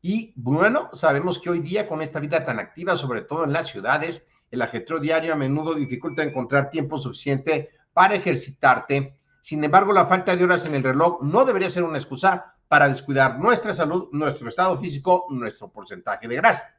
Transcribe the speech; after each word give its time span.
Y 0.00 0.32
bueno, 0.34 0.88
sabemos 0.94 1.38
que 1.38 1.50
hoy 1.50 1.60
día 1.60 1.86
con 1.86 2.00
esta 2.00 2.20
vida 2.20 2.42
tan 2.42 2.58
activa, 2.58 2.96
sobre 2.96 3.20
todo 3.20 3.44
en 3.44 3.52
las 3.52 3.68
ciudades, 3.68 4.26
el 4.50 4.62
ajetreo 4.62 4.98
diario 4.98 5.34
a 5.34 5.36
menudo 5.36 5.74
dificulta 5.74 6.22
encontrar 6.22 6.70
tiempo 6.70 6.96
suficiente 6.96 7.68
para 7.92 8.14
ejercitarte. 8.14 9.16
Sin 9.40 9.62
embargo, 9.64 9.92
la 9.92 10.06
falta 10.06 10.36
de 10.36 10.44
horas 10.44 10.64
en 10.66 10.74
el 10.74 10.82
reloj 10.82 11.22
no 11.22 11.44
debería 11.44 11.70
ser 11.70 11.84
una 11.84 11.98
excusa 11.98 12.54
para 12.68 12.88
descuidar 12.88 13.38
nuestra 13.38 13.74
salud, 13.74 14.08
nuestro 14.12 14.48
estado 14.48 14.78
físico, 14.78 15.26
nuestro 15.30 15.70
porcentaje 15.70 16.28
de 16.28 16.36
grasa. 16.36 16.74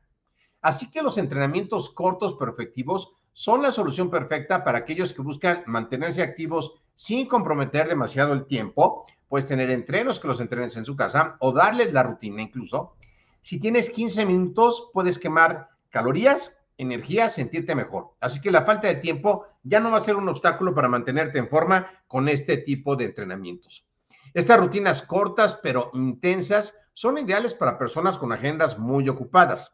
Así 0.62 0.90
que 0.90 1.02
los 1.02 1.18
entrenamientos 1.18 1.90
cortos 1.90 2.36
pero 2.40 2.54
efectivos 2.54 3.14
son 3.34 3.62
la 3.62 3.72
solución 3.72 4.10
perfecta 4.10 4.64
para 4.64 4.80
aquellos 4.80 5.14
que 5.14 5.22
buscan 5.22 5.64
mantenerse 5.66 6.24
activos 6.24 6.74
sin 6.96 7.28
comprometer 7.28 7.88
demasiado 7.88 8.34
el 8.34 8.46
tiempo. 8.46 9.06
Puedes 9.28 9.48
tener 9.48 9.70
entrenos 9.70 10.20
que 10.20 10.28
los 10.28 10.40
entrenes 10.40 10.78
en 10.78 10.86
su 10.86 10.96
casa 10.96 11.36
o 11.40 11.52
darles 11.52 11.92
la 11.92 12.04
rutina 12.04 12.42
incluso 12.42 12.96
si 13.44 13.60
tienes 13.60 13.90
15 13.90 14.26
minutos, 14.26 14.90
puedes 14.94 15.20
quemar 15.20 15.68
calorías, 15.90 16.56
energía, 16.78 17.30
sentirte 17.30 17.76
mejor. 17.76 18.16
Así 18.20 18.42
que 18.42 18.52
la 18.52 18.64
falta 18.64 18.88
de 18.88 18.96
tiempo 18.96 19.46
ya 19.64 19.80
no 19.80 19.92
va 19.92 19.98
a 19.98 20.02
ser 20.02 20.16
un 20.16 20.30
obstáculo 20.30 20.74
para 20.74 20.88
mantenerte 20.88 21.40
en 21.40 21.50
forma 21.50 21.88
con 22.08 22.28
este 22.28 22.58
tipo 22.58 22.96
de 22.96 23.06
entrenamientos. 23.06 23.86
Estas 24.34 24.60
rutinas 24.60 25.02
cortas 25.02 25.60
pero 25.62 25.92
intensas 25.94 26.78
son 26.94 27.18
ideales 27.18 27.54
para 27.54 27.78
personas 27.78 28.18
con 28.18 28.32
agendas 28.32 28.78
muy 28.80 29.08
ocupadas. 29.10 29.72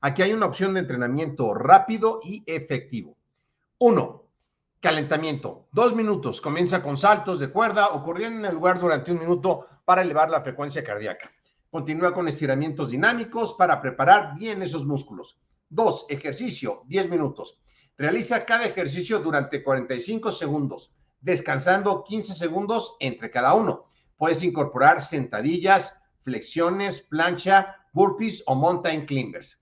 Aquí 0.00 0.22
hay 0.22 0.32
una 0.32 0.46
opción 0.46 0.74
de 0.74 0.80
entrenamiento 0.80 1.54
rápido 1.54 2.20
y 2.24 2.42
efectivo. 2.46 3.16
Uno, 3.78 4.20
Calentamiento. 4.80 5.66
Dos 5.72 5.94
minutos. 5.94 6.40
Comienza 6.40 6.82
con 6.82 6.96
saltos 6.96 7.38
de 7.38 7.50
cuerda 7.50 7.88
o 7.88 8.02
corriendo 8.02 8.38
en 8.38 8.46
el 8.46 8.54
lugar 8.54 8.80
durante 8.80 9.12
un 9.12 9.18
minuto 9.18 9.66
para 9.84 10.00
elevar 10.00 10.30
la 10.30 10.40
frecuencia 10.40 10.82
cardíaca. 10.82 11.30
Continúa 11.70 12.14
con 12.14 12.28
estiramientos 12.28 12.88
dinámicos 12.88 13.52
para 13.52 13.78
preparar 13.82 14.34
bien 14.36 14.62
esos 14.62 14.86
músculos. 14.86 15.38
Dos, 15.70 16.04
ejercicio, 16.08 16.82
10 16.86 17.08
minutos. 17.08 17.58
Realiza 17.96 18.44
cada 18.44 18.66
ejercicio 18.66 19.20
durante 19.20 19.62
45 19.62 20.32
segundos, 20.32 20.92
descansando 21.20 22.02
15 22.02 22.34
segundos 22.34 22.96
entre 22.98 23.30
cada 23.30 23.54
uno. 23.54 23.86
Puedes 24.16 24.42
incorporar 24.42 25.00
sentadillas, 25.00 25.96
flexiones, 26.24 27.02
plancha, 27.02 27.76
burpees 27.92 28.42
o 28.46 28.56
mountain 28.56 29.06
climbers. 29.06 29.60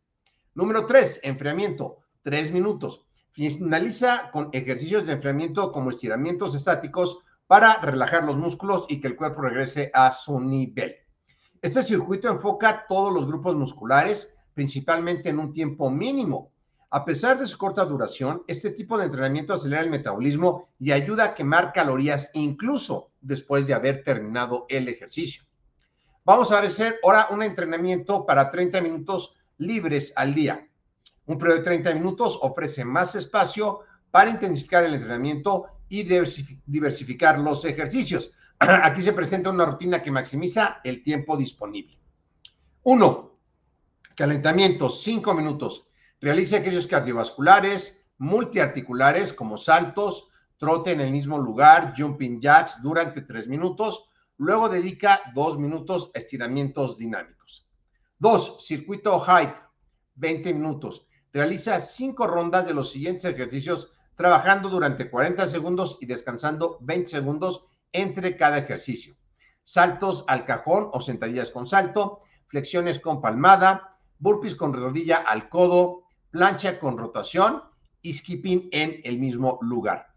Número 0.54 0.86
3, 0.86 1.20
enfriamiento, 1.24 1.98
3 2.22 2.52
minutos. 2.52 3.04
Finaliza 3.32 4.30
con 4.32 4.48
ejercicios 4.52 5.06
de 5.06 5.12
enfriamiento 5.12 5.70
como 5.72 5.90
estiramientos 5.90 6.54
estáticos 6.54 7.18
para 7.46 7.82
relajar 7.82 8.24
los 8.24 8.38
músculos 8.38 8.86
y 8.88 8.98
que 8.98 9.08
el 9.08 9.16
cuerpo 9.16 9.42
regrese 9.42 9.90
a 9.92 10.10
su 10.12 10.40
nivel. 10.40 10.96
Este 11.60 11.82
circuito 11.82 12.30
enfoca 12.30 12.86
todos 12.88 13.12
los 13.12 13.26
grupos 13.26 13.54
musculares, 13.56 14.32
principalmente 14.58 15.28
en 15.28 15.38
un 15.38 15.52
tiempo 15.52 15.88
mínimo. 15.88 16.50
A 16.90 17.04
pesar 17.04 17.38
de 17.38 17.46
su 17.46 17.56
corta 17.56 17.84
duración, 17.84 18.42
este 18.48 18.70
tipo 18.70 18.98
de 18.98 19.04
entrenamiento 19.04 19.54
acelera 19.54 19.82
el 19.82 19.88
metabolismo 19.88 20.66
y 20.80 20.90
ayuda 20.90 21.26
a 21.26 21.34
quemar 21.36 21.72
calorías 21.72 22.28
incluso 22.34 23.12
después 23.20 23.68
de 23.68 23.74
haber 23.74 24.02
terminado 24.02 24.66
el 24.68 24.88
ejercicio. 24.88 25.44
Vamos 26.24 26.50
a 26.50 26.58
hacer 26.58 26.98
ahora 27.04 27.28
un 27.30 27.44
entrenamiento 27.44 28.26
para 28.26 28.50
30 28.50 28.80
minutos 28.80 29.36
libres 29.58 30.12
al 30.16 30.34
día. 30.34 30.66
Un 31.26 31.38
periodo 31.38 31.58
de 31.58 31.64
30 31.64 31.94
minutos 31.94 32.36
ofrece 32.42 32.84
más 32.84 33.14
espacio 33.14 33.82
para 34.10 34.30
intensificar 34.30 34.82
el 34.82 34.94
entrenamiento 34.94 35.66
y 35.88 36.02
diversificar 36.66 37.38
los 37.38 37.64
ejercicios. 37.64 38.32
Aquí 38.58 39.02
se 39.02 39.12
presenta 39.12 39.50
una 39.50 39.66
rutina 39.66 40.02
que 40.02 40.10
maximiza 40.10 40.80
el 40.82 41.04
tiempo 41.04 41.36
disponible. 41.36 41.96
Uno, 42.82 43.27
calentamiento, 44.18 44.90
cinco 44.90 45.32
minutos. 45.32 45.86
Realice 46.20 46.56
aquellos 46.56 46.88
cardiovasculares, 46.88 48.04
multiarticulares 48.18 49.32
como 49.32 49.56
saltos, 49.56 50.26
trote 50.56 50.90
en 50.90 51.00
el 51.00 51.12
mismo 51.12 51.38
lugar, 51.38 51.94
jumping 51.96 52.40
jacks 52.40 52.82
durante 52.82 53.22
tres 53.22 53.46
minutos. 53.46 54.08
Luego 54.36 54.68
dedica 54.68 55.20
dos 55.36 55.56
minutos 55.56 56.10
a 56.16 56.18
estiramientos 56.18 56.98
dinámicos. 56.98 57.68
Dos, 58.18 58.56
circuito 58.66 59.24
height, 59.24 59.54
20 60.16 60.52
minutos. 60.52 61.06
Realiza 61.32 61.78
cinco 61.80 62.26
rondas 62.26 62.66
de 62.66 62.74
los 62.74 62.90
siguientes 62.90 63.24
ejercicios 63.24 63.92
trabajando 64.16 64.68
durante 64.68 65.08
40 65.08 65.46
segundos 65.46 65.96
y 66.00 66.06
descansando 66.06 66.78
20 66.80 67.08
segundos 67.08 67.66
entre 67.92 68.36
cada 68.36 68.58
ejercicio. 68.58 69.14
Saltos 69.62 70.24
al 70.26 70.44
cajón 70.44 70.90
o 70.92 71.00
sentadillas 71.00 71.52
con 71.52 71.68
salto, 71.68 72.22
flexiones 72.48 72.98
con 72.98 73.20
palmada, 73.20 73.94
burpees 74.18 74.54
con 74.54 74.72
rodilla 74.72 75.18
al 75.18 75.48
codo, 75.48 76.04
plancha 76.30 76.78
con 76.78 76.98
rotación 76.98 77.62
y 78.02 78.14
skipping 78.14 78.68
en 78.72 79.00
el 79.04 79.18
mismo 79.18 79.58
lugar. 79.62 80.08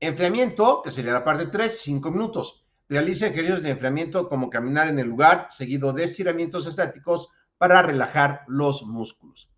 Enfriamiento, 0.00 0.82
que 0.82 0.90
sería 0.90 1.12
la 1.12 1.24
parte 1.24 1.46
3, 1.46 1.80
5 1.80 2.10
minutos. 2.10 2.64
Realiza 2.88 3.28
ejercicios 3.28 3.62
de 3.62 3.70
enfriamiento 3.70 4.28
como 4.28 4.50
caminar 4.50 4.88
en 4.88 4.98
el 4.98 5.06
lugar, 5.06 5.46
seguido 5.50 5.92
de 5.92 6.04
estiramientos 6.04 6.66
estáticos 6.66 7.28
para 7.56 7.82
relajar 7.82 8.42
los 8.48 8.84
músculos. 8.84 9.48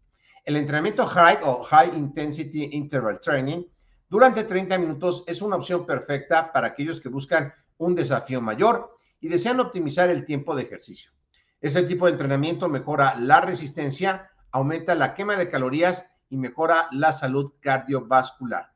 El 0.44 0.56
entrenamiento 0.56 1.06
high 1.06 1.38
o 1.42 1.62
High 1.64 1.96
Intensity 1.96 2.68
Interval 2.72 3.18
Training 3.18 3.64
durante 4.10 4.44
30 4.44 4.76
minutos 4.76 5.24
es 5.26 5.40
una 5.40 5.56
opción 5.56 5.86
perfecta 5.86 6.52
para 6.52 6.68
aquellos 6.68 7.00
que 7.00 7.08
buscan 7.08 7.54
un 7.78 7.94
desafío 7.94 8.42
mayor 8.42 8.98
y 9.20 9.28
desean 9.28 9.58
optimizar 9.60 10.10
el 10.10 10.26
tiempo 10.26 10.54
de 10.54 10.64
ejercicio. 10.64 11.10
Este 11.64 11.84
tipo 11.84 12.04
de 12.04 12.12
entrenamiento 12.12 12.68
mejora 12.68 13.14
la 13.14 13.40
resistencia, 13.40 14.30
aumenta 14.52 14.94
la 14.94 15.14
quema 15.14 15.34
de 15.36 15.48
calorías 15.48 16.06
y 16.28 16.36
mejora 16.36 16.88
la 16.92 17.10
salud 17.10 17.54
cardiovascular. 17.60 18.74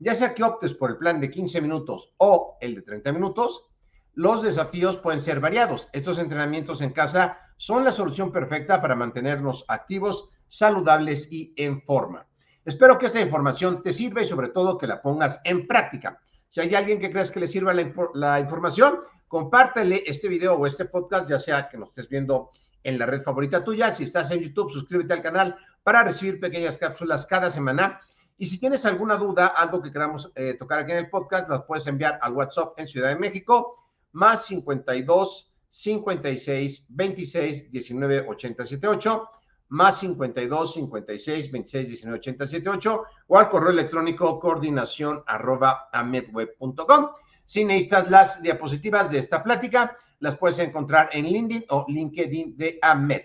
Ya 0.00 0.16
sea 0.16 0.34
que 0.34 0.42
optes 0.42 0.74
por 0.74 0.90
el 0.90 0.96
plan 0.96 1.20
de 1.20 1.30
15 1.30 1.60
minutos 1.60 2.12
o 2.16 2.58
el 2.60 2.74
de 2.74 2.82
30 2.82 3.12
minutos, 3.12 3.66
los 4.14 4.42
desafíos 4.42 4.96
pueden 4.96 5.20
ser 5.20 5.38
variados. 5.38 5.88
Estos 5.92 6.18
entrenamientos 6.18 6.80
en 6.80 6.90
casa 6.90 7.38
son 7.56 7.84
la 7.84 7.92
solución 7.92 8.32
perfecta 8.32 8.82
para 8.82 8.96
mantenernos 8.96 9.64
activos, 9.68 10.28
saludables 10.48 11.28
y 11.30 11.54
en 11.56 11.82
forma. 11.82 12.26
Espero 12.64 12.98
que 12.98 13.06
esta 13.06 13.20
información 13.20 13.80
te 13.84 13.92
sirva 13.92 14.22
y 14.22 14.26
sobre 14.26 14.48
todo 14.48 14.76
que 14.76 14.88
la 14.88 15.00
pongas 15.00 15.40
en 15.44 15.68
práctica. 15.68 16.18
Si 16.48 16.60
hay 16.60 16.74
alguien 16.74 16.98
que 16.98 17.12
crees 17.12 17.30
que 17.30 17.38
le 17.38 17.46
sirva 17.46 17.72
la, 17.72 18.40
información, 18.40 18.98
compártele 19.34 20.04
este 20.06 20.28
video 20.28 20.54
o 20.54 20.64
este 20.64 20.84
podcast, 20.84 21.28
ya 21.28 21.40
sea 21.40 21.68
que 21.68 21.76
nos 21.76 21.88
estés 21.88 22.08
viendo 22.08 22.52
en 22.84 23.00
la 23.00 23.04
red 23.04 23.20
favorita 23.20 23.64
tuya. 23.64 23.90
Si 23.90 24.04
estás 24.04 24.30
en 24.30 24.38
YouTube, 24.38 24.70
suscríbete 24.70 25.12
al 25.12 25.22
canal 25.22 25.56
para 25.82 26.04
recibir 26.04 26.38
pequeñas 26.38 26.78
cápsulas 26.78 27.26
cada 27.26 27.50
semana. 27.50 28.00
Y 28.38 28.46
si 28.46 28.60
tienes 28.60 28.86
alguna 28.86 29.16
duda, 29.16 29.48
algo 29.48 29.82
que 29.82 29.90
queramos 29.90 30.30
eh, 30.36 30.54
tocar 30.56 30.78
aquí 30.78 30.92
en 30.92 30.98
el 30.98 31.10
podcast, 31.10 31.48
nos 31.48 31.64
puedes 31.64 31.84
enviar 31.88 32.20
al 32.22 32.32
WhatsApp 32.32 32.78
en 32.78 32.86
Ciudad 32.86 33.08
de 33.08 33.16
México, 33.16 33.74
más 34.12 34.44
52 34.44 35.52
56 35.68 36.86
26 36.90 37.70
19 37.72 38.26
80 38.28 38.66
78 38.66 39.28
más 39.70 39.98
52 39.98 40.74
56 40.74 41.50
26 41.50 41.88
19 41.88 42.18
80 42.18 42.46
78 42.46 43.02
o 43.26 43.36
al 43.36 43.48
correo 43.48 43.70
electrónico 43.70 44.38
coordinación 44.38 45.24
arroba 45.26 45.88
amedweb.com. 45.92 47.08
Si 47.46 47.64
necesitas 47.64 48.10
las 48.10 48.42
diapositivas 48.42 49.10
de 49.10 49.18
esta 49.18 49.42
plática, 49.42 49.96
las 50.20 50.36
puedes 50.36 50.58
encontrar 50.58 51.10
en 51.12 51.26
LinkedIn 51.26 51.66
o 51.68 51.84
LinkedIn 51.88 52.56
de 52.56 52.78
AMED. 52.80 53.22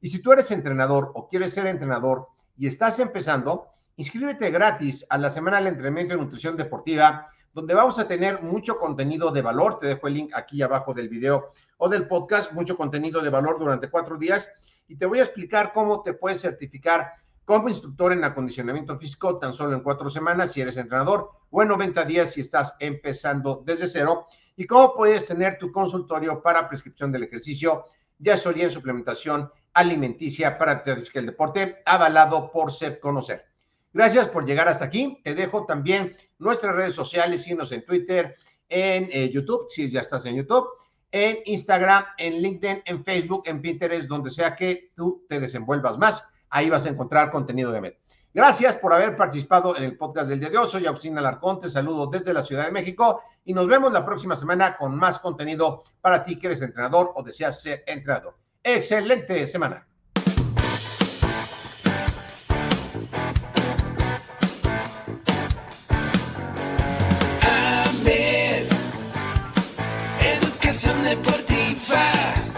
Y 0.00 0.08
si 0.08 0.20
tú 0.20 0.32
eres 0.32 0.50
entrenador 0.50 1.12
o 1.14 1.28
quieres 1.28 1.54
ser 1.54 1.66
entrenador 1.66 2.28
y 2.56 2.66
estás 2.66 2.98
empezando, 2.98 3.68
inscríbete 3.96 4.50
gratis 4.50 5.06
a 5.08 5.16
la 5.16 5.30
Semana 5.30 5.58
del 5.58 5.68
Entrenamiento 5.68 6.14
y 6.14 6.18
Nutrición 6.18 6.56
Deportiva, 6.56 7.26
donde 7.54 7.72
vamos 7.72 7.98
a 7.98 8.06
tener 8.06 8.42
mucho 8.42 8.78
contenido 8.78 9.30
de 9.30 9.40
valor. 9.40 9.78
Te 9.78 9.86
dejo 9.86 10.08
el 10.08 10.14
link 10.14 10.32
aquí 10.34 10.60
abajo 10.60 10.92
del 10.92 11.08
video 11.08 11.48
o 11.78 11.88
del 11.88 12.06
podcast, 12.06 12.52
mucho 12.52 12.76
contenido 12.76 13.22
de 13.22 13.30
valor 13.30 13.58
durante 13.58 13.88
cuatro 13.88 14.18
días 14.18 14.48
y 14.88 14.96
te 14.96 15.06
voy 15.06 15.20
a 15.20 15.22
explicar 15.22 15.72
cómo 15.72 16.02
te 16.02 16.14
puedes 16.14 16.42
certificar 16.42 17.12
como 17.44 17.68
instructor 17.68 18.12
en 18.12 18.24
acondicionamiento 18.24 18.98
físico 18.98 19.38
tan 19.38 19.52
solo 19.52 19.74
en 19.74 19.82
cuatro 19.82 20.08
semanas 20.08 20.52
si 20.52 20.60
eres 20.60 20.76
entrenador 20.76 21.30
o 21.50 21.62
en 21.62 21.68
90 21.68 22.04
días 22.04 22.32
si 22.32 22.40
estás 22.40 22.74
empezando 22.80 23.62
desde 23.64 23.88
cero 23.88 24.26
y 24.56 24.66
cómo 24.66 24.94
puedes 24.94 25.26
tener 25.26 25.58
tu 25.58 25.70
consultorio 25.72 26.40
para 26.40 26.68
prescripción 26.68 27.10
del 27.10 27.24
ejercicio, 27.24 27.84
ya 28.18 28.36
solía 28.36 28.64
en 28.64 28.70
suplementación 28.70 29.50
alimenticia 29.72 30.56
para 30.56 30.84
el 30.86 31.26
deporte, 31.26 31.82
avalado 31.84 32.50
por 32.52 32.70
SEP 32.70 33.00
Conocer. 33.00 33.44
Gracias 33.92 34.28
por 34.28 34.46
llegar 34.46 34.68
hasta 34.68 34.84
aquí. 34.84 35.20
Te 35.22 35.34
dejo 35.34 35.66
también 35.66 36.16
nuestras 36.38 36.74
redes 36.74 36.94
sociales, 36.94 37.42
síguenos 37.42 37.72
en 37.72 37.84
Twitter, 37.84 38.36
en 38.68 39.08
eh, 39.12 39.30
YouTube, 39.30 39.66
si 39.68 39.90
ya 39.90 40.00
estás 40.00 40.24
en 40.26 40.36
YouTube, 40.36 40.66
en 41.10 41.38
Instagram, 41.44 42.04
en 42.18 42.42
LinkedIn, 42.42 42.82
en 42.86 43.04
Facebook, 43.04 43.44
en 43.46 43.60
Pinterest, 43.60 44.08
donde 44.08 44.30
sea 44.30 44.56
que 44.56 44.92
tú 44.96 45.24
te 45.28 45.38
desenvuelvas 45.38 45.98
más. 45.98 46.24
Ahí 46.54 46.70
vas 46.70 46.86
a 46.86 46.88
encontrar 46.88 47.32
contenido 47.32 47.72
de 47.72 47.80
MED. 47.80 47.94
Gracias 48.32 48.76
por 48.76 48.92
haber 48.92 49.16
participado 49.16 49.76
en 49.76 49.82
el 49.82 49.96
podcast 49.96 50.28
del 50.28 50.38
día 50.38 50.50
de 50.50 50.58
hoy. 50.58 50.68
Soy 50.68 50.86
Agustín 50.86 51.18
Alarcón, 51.18 51.58
te 51.58 51.68
saludo 51.68 52.06
desde 52.06 52.32
la 52.32 52.44
Ciudad 52.44 52.66
de 52.66 52.70
México 52.70 53.22
y 53.44 53.52
nos 53.52 53.66
vemos 53.66 53.92
la 53.92 54.04
próxima 54.04 54.36
semana 54.36 54.76
con 54.76 54.96
más 54.96 55.18
contenido 55.18 55.82
para 56.00 56.22
ti 56.22 56.38
que 56.38 56.46
eres 56.46 56.62
entrenador 56.62 57.10
o 57.16 57.24
deseas 57.24 57.60
ser 57.60 57.82
entrenador. 57.88 58.36
Excelente 58.62 59.48
semana. 59.48 59.84
deportiva. 71.04 72.53